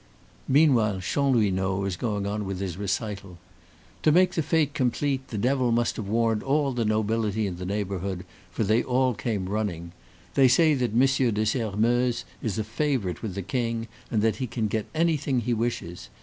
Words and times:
Meanwhile, 0.47 1.01
Chanlouineau 1.01 1.77
was 1.81 1.95
going 1.95 2.25
on 2.25 2.43
with 2.43 2.59
his 2.59 2.75
recital. 2.75 3.37
"To 4.01 4.11
make 4.11 4.31
the 4.33 4.41
fete 4.41 4.73
complete, 4.73 5.27
the 5.27 5.37
devil 5.37 5.71
must 5.71 5.95
have 5.97 6.07
warned 6.07 6.41
all 6.41 6.73
the 6.73 6.85
nobility 6.85 7.45
in 7.45 7.57
the 7.57 7.67
neighborhood, 7.67 8.25
for 8.49 8.63
they 8.63 8.81
all 8.81 9.13
came 9.13 9.47
running. 9.47 9.91
They 10.33 10.47
say 10.47 10.73
that 10.73 10.95
Monsieur 10.95 11.29
de 11.29 11.45
Sairmeuse 11.45 12.25
is 12.41 12.57
a 12.57 12.63
favorite 12.63 13.21
with 13.21 13.35
the 13.35 13.43
King, 13.43 13.87
and 14.09 14.23
that 14.23 14.37
he 14.37 14.47
can 14.47 14.67
get 14.67 14.87
anything 14.95 15.41
he 15.41 15.53
wishes. 15.53 16.09